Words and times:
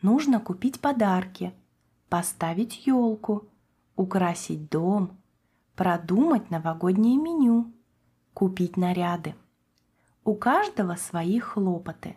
Нужно 0.02 0.40
купить 0.40 0.80
подарки, 0.80 1.52
поставить 2.08 2.86
елку, 2.86 3.48
украсить 3.96 4.70
дом, 4.70 5.16
продумать 5.74 6.50
новогоднее 6.50 7.16
меню, 7.16 7.72
купить 8.32 8.76
наряды. 8.76 9.34
У 10.24 10.34
каждого 10.34 10.94
свои 10.96 11.40
хлопоты. 11.40 12.16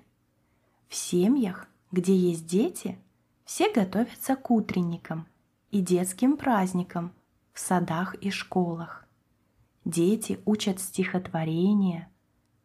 В 0.87 0.95
семьях, 0.95 1.67
где 1.91 2.15
есть 2.15 2.45
дети, 2.45 2.99
все 3.45 3.71
готовятся 3.71 4.35
к 4.35 4.51
утренникам 4.51 5.25
и 5.71 5.81
детским 5.81 6.37
праздникам 6.37 7.13
в 7.53 7.59
садах 7.59 8.15
и 8.15 8.29
школах. 8.29 9.07
Дети 9.85 10.39
учат 10.45 10.79
стихотворения, 10.79 12.09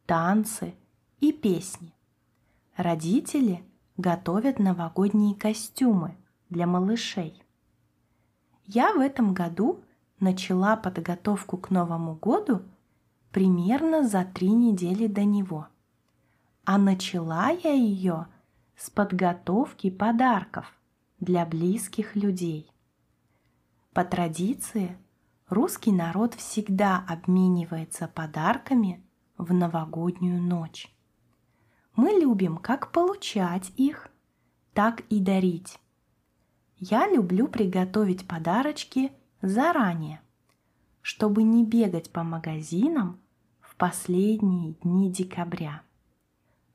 танцы 0.05 0.75
и 1.21 1.33
песни. 1.33 1.95
Родители 2.77 3.65
готовят 3.97 4.59
новогодние 4.59 5.35
костюмы 5.35 6.17
для 6.51 6.67
малышей. 6.67 7.43
Я 8.67 8.93
в 8.93 9.01
этом 9.01 9.33
году 9.33 9.81
начала 10.21 10.77
подготовку 10.77 11.57
к 11.57 11.71
Новому 11.71 12.17
году 12.17 12.63
примерно 13.31 14.07
за 14.07 14.25
три 14.25 14.51
недели 14.51 15.07
до 15.07 15.25
него. 15.25 15.69
А 16.65 16.79
начала 16.79 17.51
я 17.51 17.73
ее 17.73 18.27
с 18.77 18.91
подготовки 18.91 19.91
подарков 19.91 20.75
для 21.21 21.47
близких 21.47 22.17
людей. 22.17 22.71
По 23.97 24.05
традиции, 24.05 24.95
русский 25.49 25.91
народ 25.91 26.35
всегда 26.35 27.03
обменивается 27.09 28.07
подарками 28.07 29.03
в 29.39 29.55
новогоднюю 29.55 30.43
ночь. 30.43 30.95
Мы 31.95 32.11
любим 32.11 32.59
как 32.59 32.93
получать 32.93 33.73
их, 33.79 34.11
так 34.75 35.01
и 35.09 35.19
дарить. 35.19 35.81
Я 36.77 37.09
люблю 37.09 37.49
приготовить 37.49 38.29
подарочки 38.29 39.13
заранее, 39.41 40.21
чтобы 41.01 41.43
не 41.43 41.65
бегать 41.65 42.11
по 42.13 42.23
магазинам 42.23 43.19
в 43.63 43.77
последние 43.77 44.75
дни 44.75 45.11
декабря. 45.11 45.81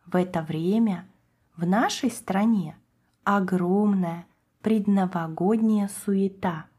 В 0.07 0.15
это 0.15 0.41
время 0.41 1.07
в 1.55 1.67
нашей 1.67 2.09
стране 2.09 2.75
огромная 3.23 4.25
предновогодняя 4.63 5.87
суета– 5.87 6.65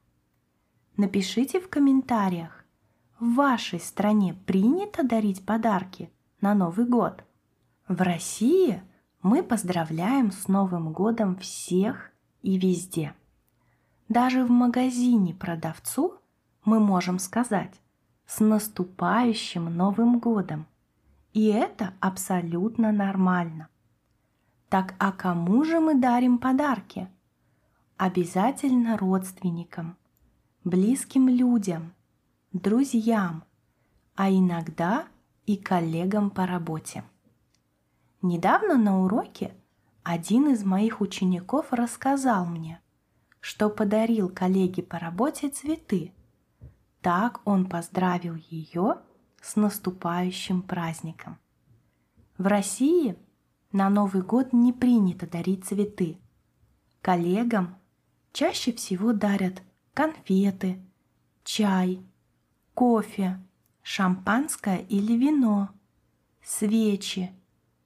Напишите 0.98 1.58
в 1.58 1.70
комментариях, 1.70 2.66
в 3.18 3.34
вашей 3.34 3.80
стране 3.80 4.34
принято 4.34 5.02
дарить 5.02 5.44
подарки 5.46 6.12
на 6.42 6.54
Новый 6.54 6.84
год? 6.84 7.24
В 7.88 8.02
России 8.02 8.82
мы 9.22 9.42
поздравляем 9.42 10.30
с 10.30 10.48
Новым 10.48 10.92
годом 10.92 11.38
всех 11.38 12.10
и 12.42 12.58
везде. 12.58 13.14
Даже 14.10 14.44
в 14.44 14.50
магазине 14.50 15.32
продавцу 15.32 16.18
мы 16.62 16.78
можем 16.78 17.18
сказать 17.18 17.80
«С 18.26 18.40
наступающим 18.40 19.74
Новым 19.74 20.18
годом!» 20.18 20.66
И 21.32 21.46
это 21.46 21.94
абсолютно 22.00 22.92
нормально. 22.92 23.68
Так 24.68 24.94
а 24.98 25.10
кому 25.10 25.64
же 25.64 25.80
мы 25.80 25.98
дарим 25.98 26.36
подарки? 26.36 27.08
Обязательно 27.96 28.98
родственникам– 28.98 29.96
близким 30.64 31.28
людям, 31.28 31.94
друзьям, 32.52 33.44
а 34.14 34.30
иногда 34.30 35.06
и 35.46 35.56
коллегам 35.56 36.30
по 36.30 36.46
работе. 36.46 37.04
Недавно 38.20 38.76
на 38.76 39.02
уроке 39.02 39.54
один 40.04 40.50
из 40.50 40.64
моих 40.64 41.00
учеников 41.00 41.72
рассказал 41.72 42.46
мне, 42.46 42.80
что 43.40 43.68
подарил 43.68 44.28
коллеге 44.28 44.82
по 44.82 44.98
работе 44.98 45.48
цветы. 45.48 46.12
Так 47.00 47.40
он 47.44 47.68
поздравил 47.68 48.36
ее 48.48 48.98
с 49.40 49.56
наступающим 49.56 50.62
праздником. 50.62 51.38
В 52.38 52.46
России 52.46 53.16
на 53.72 53.90
Новый 53.90 54.22
год 54.22 54.52
не 54.52 54.72
принято 54.72 55.26
дарить 55.26 55.64
цветы. 55.64 56.18
Коллегам 57.00 57.76
чаще 58.32 58.72
всего 58.72 59.12
дарят 59.12 59.62
конфеты, 59.94 60.80
чай, 61.44 62.00
кофе, 62.74 63.40
шампанское 63.82 64.78
или 64.78 65.14
вино, 65.14 65.70
свечи 66.42 67.30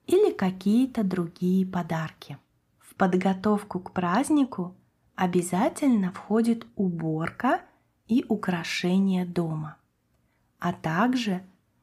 или 0.06 0.32
какие-то 0.32 1.02
другие 1.02 1.66
подарки. 1.66 2.38
В 2.78 2.94
подготовку 2.94 3.80
к 3.80 3.92
празднику 3.92 4.74
обязательно 5.14 6.12
входит 6.12 6.66
уборка 6.76 7.60
и 8.06 8.24
украшение 8.28 9.26
дома. 9.26 9.76
А 10.58 10.72
также 10.72 11.42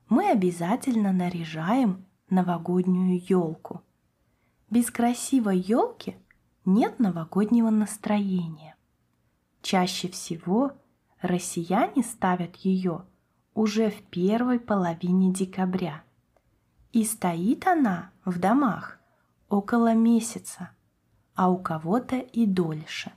мы 0.09 0.29
обязательно 0.29 1.11
наряжаем 1.11 2.05
новогоднюю 2.29 3.21
елку. 3.27 3.81
Без 4.69 4.89
красивой 4.89 5.59
елки 5.59 6.15
нет 6.65 6.99
новогоднего 6.99 7.69
настроения. 7.69 8.75
Чаще 9.63 10.09
всего 10.09 10.73
россияне 11.21 12.03
ставят 12.03 12.57
ее 12.57 13.05
уже 13.53 13.89
в 13.89 14.03
первой 14.03 14.59
половине 14.59 15.31
декабря. 15.31 16.03
И 16.91 17.05
стоит 17.05 17.65
она 17.65 18.11
в 18.25 18.39
домах 18.39 18.99
около 19.47 19.93
месяца, 19.93 20.71
а 21.33 21.49
у 21.49 21.57
кого-то 21.57 22.17
и 22.17 22.45
дольше. 22.45 23.13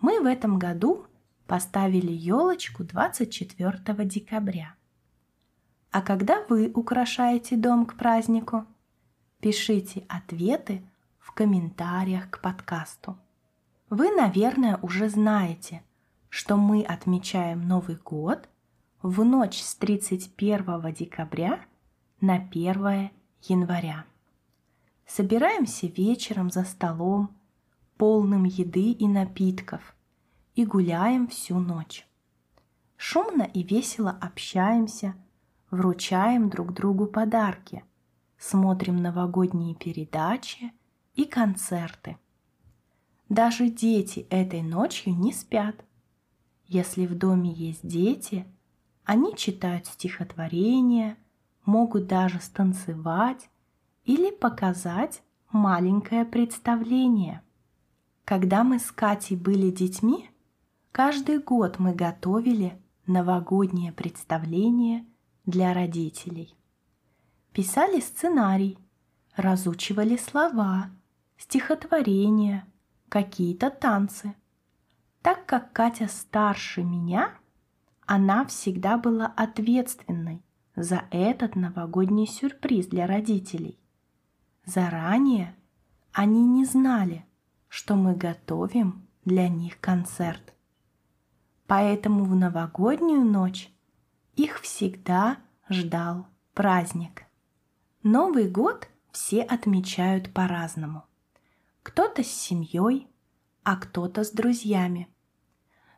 Мы 0.00 0.20
в 0.20 0.26
этом 0.26 0.58
году 0.58 1.06
поставили 1.46 2.10
елочку 2.10 2.82
24 2.82 4.04
декабря. 4.06 4.74
А 5.92 6.02
когда 6.02 6.44
вы 6.48 6.72
украшаете 6.74 7.56
дом 7.56 7.86
к 7.86 7.96
празднику? 7.96 8.66
Пишите 9.38 10.04
ответы 10.08 10.82
в 11.20 11.30
комментариях 11.30 12.28
к 12.30 12.40
подкасту. 12.40 13.16
Вы, 13.90 14.12
наверное, 14.12 14.78
уже 14.82 15.08
знаете, 15.08 15.82
что 16.28 16.56
мы 16.56 16.84
отмечаем 16.84 17.66
Новый 17.66 17.96
год 17.96 18.48
в 19.02 19.24
ночь 19.24 19.60
с 19.60 19.74
31 19.74 20.94
декабря 20.94 21.58
на 22.20 22.36
1 22.36 23.10
января. 23.42 24.04
Собираемся 25.06 25.88
вечером 25.88 26.50
за 26.52 26.62
столом, 26.62 27.36
полным 27.96 28.44
еды 28.44 28.92
и 28.92 29.08
напитков, 29.08 29.96
и 30.54 30.64
гуляем 30.64 31.26
всю 31.26 31.58
ночь. 31.58 32.06
Шумно 32.96 33.42
и 33.42 33.64
весело 33.64 34.16
общаемся, 34.20 35.16
вручаем 35.72 36.48
друг 36.48 36.74
другу 36.74 37.06
подарки, 37.06 37.82
смотрим 38.38 39.02
новогодние 39.02 39.74
передачи 39.74 40.72
и 41.16 41.24
концерты– 41.24 42.18
даже 43.30 43.70
дети 43.70 44.26
этой 44.28 44.60
ночью 44.60 45.16
не 45.16 45.32
спят. 45.32 45.76
Если 46.66 47.06
в 47.06 47.16
доме 47.16 47.52
есть 47.52 47.86
дети, 47.86 48.44
они 49.04 49.36
читают 49.36 49.86
стихотворения, 49.86 51.16
могут 51.64 52.08
даже 52.08 52.40
станцевать 52.40 53.48
или 54.04 54.32
показать 54.32 55.22
маленькое 55.52 56.24
представление. 56.24 57.42
Когда 58.24 58.64
мы 58.64 58.80
с 58.80 58.90
Катей 58.90 59.36
были 59.36 59.70
детьми, 59.70 60.28
каждый 60.90 61.38
год 61.38 61.78
мы 61.78 61.94
готовили 61.94 62.82
новогоднее 63.06 63.92
представление 63.92 65.06
для 65.46 65.72
родителей. 65.72 66.56
Писали 67.52 68.00
сценарий, 68.00 68.76
разучивали 69.36 70.16
слова, 70.16 70.90
стихотворения, 71.36 72.66
какие-то 73.10 73.68
танцы. 73.68 74.34
Так 75.20 75.44
как 75.44 75.74
Катя 75.74 76.08
старше 76.08 76.82
меня, 76.82 77.34
она 78.06 78.46
всегда 78.46 78.96
была 78.96 79.26
ответственной 79.26 80.42
за 80.74 81.04
этот 81.10 81.56
новогодний 81.56 82.26
сюрприз 82.26 82.86
для 82.86 83.06
родителей. 83.06 83.78
Заранее 84.64 85.54
они 86.12 86.46
не 86.46 86.64
знали, 86.64 87.26
что 87.68 87.96
мы 87.96 88.14
готовим 88.14 89.06
для 89.24 89.48
них 89.48 89.78
концерт. 89.80 90.54
Поэтому 91.66 92.24
в 92.24 92.34
новогоднюю 92.34 93.24
ночь 93.24 93.70
их 94.34 94.60
всегда 94.60 95.38
ждал 95.68 96.26
праздник. 96.54 97.24
Новый 98.02 98.48
год 98.48 98.88
все 99.12 99.42
отмечают 99.42 100.32
по-разному. 100.32 101.04
Кто-то 101.82 102.22
с 102.22 102.28
семьей, 102.28 103.08
а 103.62 103.76
кто-то 103.76 104.24
с 104.24 104.30
друзьями. 104.30 105.08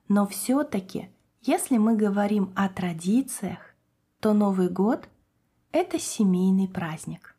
Но 0.09 0.27
все-таки, 0.27 1.09
если 1.41 1.79
мы 1.79 1.97
говорим 1.97 2.53
о 2.55 2.69
традициях, 2.69 3.75
то 4.21 4.33
Новый 4.33 4.69
год– 4.69 5.09
это 5.73 5.99
семейный 5.99 6.69
праздник. 6.69 7.35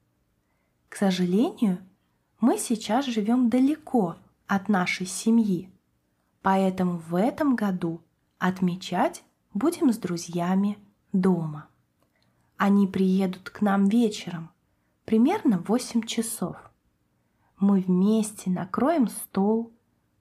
К 0.89 0.95
сожалению, 0.97 1.79
мы 2.41 2.57
сейчас 2.57 3.05
живем 3.05 3.49
далеко 3.49 4.17
от 4.47 4.67
нашей 4.67 5.05
семьи, 5.05 5.71
поэтому 6.41 6.97
в 6.97 7.15
этом 7.15 7.55
году 7.55 8.01
отмечать 8.37 9.23
будем 9.53 9.93
с 9.93 9.97
друзьями 9.97 10.77
дома. 11.13 11.67
Они 12.57 12.87
приедут 12.87 13.49
к 13.49 13.61
нам 13.61 13.87
вечером, 13.87 14.51
примерно 15.05 15.59
в 15.59 15.69
8 15.69 16.03
часов. 16.03 16.57
Мы 17.63 17.79
вместе 17.79 18.49
накроем 18.49 19.07
стол, 19.07 19.71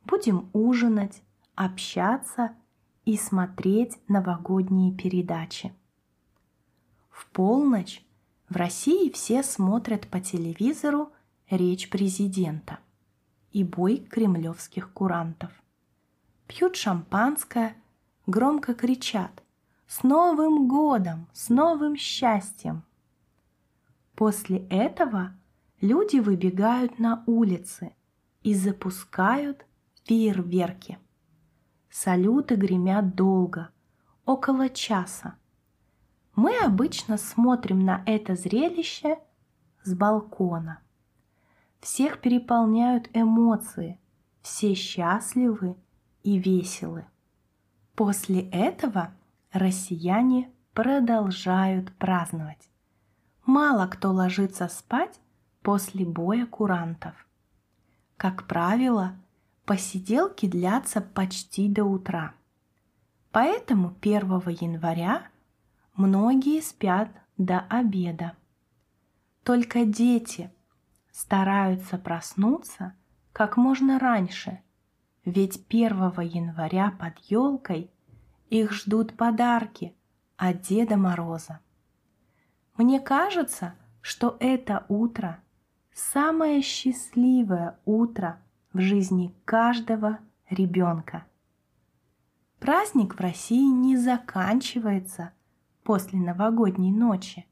будем 0.04 0.48
ужинать, 0.52 1.24
общаться 1.56 2.54
и 3.04 3.16
смотреть 3.16 3.98
новогодние 4.06 4.92
передачи. 4.92 5.74
В 7.10 7.26
полночь 7.30 8.06
в 8.48 8.54
России 8.54 9.10
все 9.10 9.42
смотрят 9.42 10.06
по 10.06 10.20
телевизору 10.20 11.10
речь 11.50 11.90
президента 11.90 12.78
и 13.50 13.64
бой 13.64 13.96
кремлевских 13.96 14.92
курантов. 14.92 15.50
Пьют 16.46 16.76
шампанское, 16.76 17.74
громко 18.28 18.72
кричат 18.72 19.42
«С 19.88 20.04
Новым 20.04 20.68
годом! 20.68 21.26
С 21.32 21.48
новым 21.48 21.96
счастьем!» 21.96 22.84
После 24.14 24.58
этого 24.68 25.32
люди 25.82 26.19
выбегают 26.19 26.99
на 26.99 27.23
улицы 27.26 27.93
и 28.43 28.55
запускают 28.55 29.67
фейерверки. 30.05 30.99
Салюты 31.90 32.55
гремят 32.55 33.14
долго, 33.14 33.69
около 34.25 34.70
часа. 34.70 35.34
Мы 36.34 36.56
обычно 36.58 37.19
смотрим 37.19 37.81
на 37.84 38.02
это 38.06 38.37
зрелище 38.37 39.19
с 39.82 39.93
балкона. 39.93 40.81
Всех 41.81 42.20
переполняют 42.20 43.11
эмоции, 43.12 44.00
все 44.40 44.75
счастливы 44.75 45.76
и 46.23 46.38
веселы. 46.38 47.05
После 47.96 48.49
этого 48.50 49.12
россияне 49.52 50.50
продолжают 50.73 51.93
праздновать. 51.99 52.70
Мало 53.44 53.88
кто 53.88 54.12
ложится 54.12 54.69
спать 54.69 55.20
после 55.62 56.05
боя 56.05 56.47
курантов. 56.47 57.14
Как 58.17 58.47
правило, 58.47 59.17
посиделки 59.64 60.47
длятся 60.47 61.00
почти 61.00 61.69
до 61.69 61.85
утра. 61.85 62.35
Поэтому 63.31 63.97
1 64.00 64.23
января 64.61 65.29
многие 65.94 66.61
спят 66.61 67.11
до 67.38 67.61
обеда. 67.61 68.37
Только 69.44 69.85
дети 69.85 70.53
стараются 71.11 71.99
проснуться 71.99 72.94
как 73.32 73.56
можно 73.56 73.99
раньше, 73.99 74.61
ведь 75.25 75.64
1 75.69 75.97
января 76.20 76.91
под 76.91 77.19
елкой 77.31 77.91
их 78.50 78.73
ждут 78.73 79.17
подарки 79.17 79.97
от 80.37 80.61
Деда 80.61 80.97
Мороза. 80.97 81.61
Мне 82.76 83.00
кажется, 83.00 83.75
что 84.03 84.37
это 84.41 84.85
утро– 84.88 85.41
самое 85.94 86.62
счастливое 86.62 87.78
утро 87.84 88.40
в 88.72 88.80
жизни 88.80 89.34
каждого 89.44 90.18
ребенка. 90.48 91.26
Праздник 92.58 93.16
в 93.16 93.20
России 93.20 93.70
не 93.70 93.96
заканчивается 93.96 95.32
после 95.82 96.20
новогодней 96.20 96.92
ночи, 96.92 97.46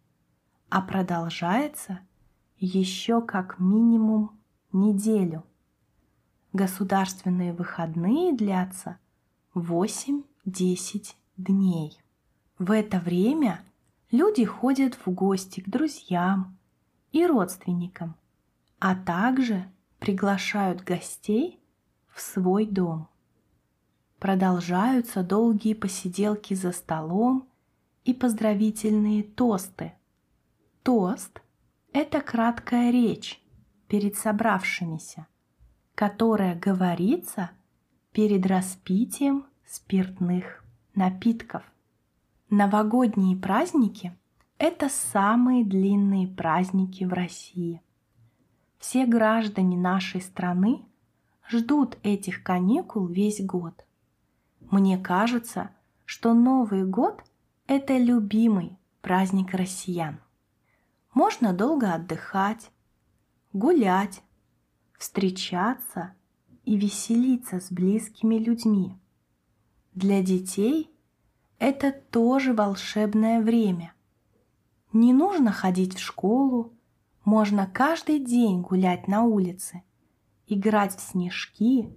а 0.68 0.80
продолжается 0.80 2.00
еще 2.58 3.20
как 3.20 3.58
минимум 3.58 4.38
неделю. 4.72 5.44
Государственные 6.52 7.52
выходные 7.52 8.36
длятся 8.36 8.98
8-10 9.54 10.22
дней. 11.36 11.98
В 12.58 12.70
это 12.70 12.98
время 13.00 13.64
люди 14.10 14.44
ходят 14.44 14.94
в 14.94 15.10
гости 15.10 15.60
к 15.60 15.68
друзьям 15.68 16.56
и 17.12 17.26
родственникам, 17.26 18.14
а 18.80 18.94
также 18.94 19.70
приглашают 19.98 20.82
гостей 20.82 21.60
в 22.08 22.20
свой 22.20 22.66
дом. 22.66 23.08
Продолжаются 24.18 25.22
долгие 25.22 25.74
посиделки 25.74 26.54
за 26.54 26.72
столом 26.72 27.46
и 28.04 28.14
поздравительные 28.14 29.22
тосты. 29.22 29.92
Тост– 30.82 31.42
это 31.92 32.22
краткая 32.22 32.90
речь 32.90 33.42
перед 33.86 34.16
собравшимися, 34.16 35.26
которая 35.94 36.58
говорится 36.58 37.50
перед 38.12 38.46
распитием 38.46 39.46
спиртных 39.66 40.64
напитков. 40.94 41.62
Новогодние 42.48 43.36
праздники– 43.36 44.16
это 44.58 44.88
самые 44.88 45.64
длинные 45.64 46.26
праздники 46.26 47.04
в 47.04 47.12
России– 47.12 47.82
все 48.80 49.06
граждане 49.06 49.76
нашей 49.76 50.22
страны 50.22 50.82
ждут 51.48 51.98
этих 52.02 52.42
каникул 52.42 53.06
весь 53.06 53.44
год. 53.44 53.84
Мне 54.70 54.98
кажется, 54.98 55.70
что 56.06 56.32
Новый 56.32 56.84
год– 56.84 57.22
это 57.66 57.98
любимый 57.98 58.78
праздник 59.02 59.52
россиян. 59.52 60.18
Можно 61.12 61.52
долго 61.52 61.92
отдыхать, 61.92 62.70
гулять, 63.52 64.22
встречаться 64.98 66.14
и 66.64 66.76
веселиться 66.76 67.60
с 67.60 67.70
близкими 67.70 68.36
людьми. 68.36 68.96
Для 69.94 70.22
детей 70.22 70.90
это 71.58 71.92
тоже 71.92 72.54
волшебное 72.54 73.42
время. 73.42 73.92
Не 74.92 75.12
нужно 75.12 75.52
ходить 75.52 75.96
в 75.96 76.00
школу, 76.00 76.72
можно 77.30 77.64
каждый 77.72 78.18
день 78.18 78.60
гулять 78.60 79.06
на 79.06 79.22
улице, 79.22 79.84
играть 80.48 80.96
в 80.96 81.00
снежки 81.00 81.88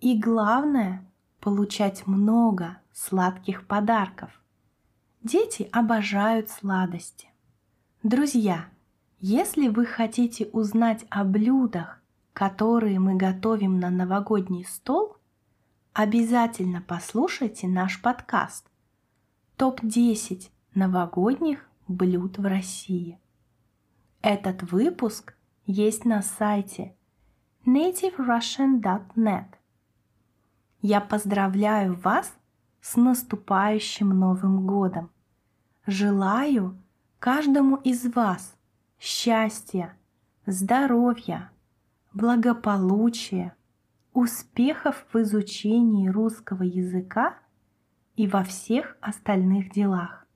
и, 0.00 0.18
главное, 0.18 1.08
получать 1.38 2.04
много 2.08 2.78
сладких 2.92 3.68
подарков. 3.68 4.42
Дети 5.22 5.68
обожают 5.70 6.50
сладости. 6.50 7.28
Друзья, 8.02 8.64
если 9.20 9.68
вы 9.68 9.86
хотите 9.86 10.46
узнать 10.46 11.06
о 11.10 11.22
блюдах, 11.22 12.02
которые 12.32 12.98
мы 12.98 13.14
готовим 13.14 13.78
на 13.78 13.88
новогодний 13.88 14.64
стол, 14.64 15.16
обязательно 15.92 16.82
послушайте 16.84 17.68
наш 17.68 18.02
подкаст 18.02 18.66
«Топ-10 19.58 20.48
новогодних 20.74 21.68
блюд 21.86 22.38
в 22.38 22.44
России». 22.44 23.21
Этот 24.24 24.62
выпуск 24.70 25.34
есть 25.66 26.04
на 26.04 26.22
сайте 26.22 26.94
nativerussian.net. 27.66 29.46
Я 30.80 31.00
поздравляю 31.00 31.96
вас 31.96 32.32
с 32.80 32.94
наступающим 32.94 34.10
Новым 34.10 34.64
годом! 34.64 35.10
Желаю 35.86 36.80
каждому 37.18 37.74
из 37.78 38.14
вас 38.14 38.54
счастья, 39.00 39.96
здоровья, 40.46 41.50
благополучия, 42.12 43.56
успехов 44.12 45.04
в 45.12 45.20
изучении 45.20 46.08
русского 46.08 46.62
языка 46.62 47.38
и 48.14 48.28
во 48.28 48.44
всех 48.44 48.96
остальных 49.00 49.72
делах. 49.72 50.28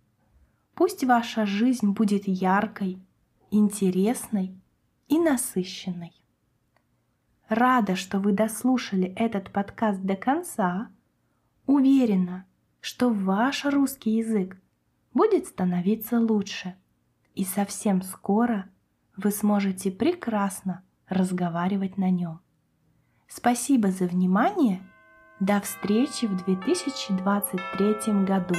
Пусть 0.75 1.05
ваша 1.05 1.47
жизнь 1.47 1.93
будет 1.93 2.27
яркой, 2.27 3.06
интересной 3.51 4.55
и 5.09 5.19
насыщенной. 5.19 6.13
Рада, 7.49 7.95
что 7.95 8.19
вы 8.19 8.33
дослушали 8.33 9.13
этот 9.17 9.53
подкаст 9.53 10.01
до 10.01 10.17
конца. 10.17 10.91
Уверена, 11.67 12.47
что 12.81 13.11
ваш 13.11 13.65
русский 13.65 14.17
язык 14.17 14.57
будет 15.15 15.47
становиться 15.47 16.19
лучше, 16.19 16.77
и 17.35 17.45
совсем 17.45 18.03
скоро 18.03 18.69
вы 19.17 19.31
сможете 19.31 19.91
прекрасно 19.91 20.83
разговаривать 21.09 21.97
на 21.99 22.11
нем. 22.11 22.41
Спасибо 23.29 23.91
за 23.91 24.07
внимание. 24.07 24.81
До 25.41 25.61
встречи 25.61 26.27
в 26.27 26.45
2023 26.45 28.25
году. 28.25 28.57